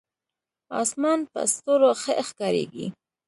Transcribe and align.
اسمان 0.81 1.19
په 1.31 1.39
ستورو 1.53 1.89
ښه 2.01 2.13
ښکارېږي. 2.29 2.87